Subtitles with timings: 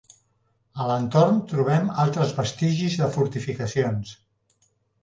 [0.83, 4.19] A l'entorn trobem altres vestigis de fortificacions.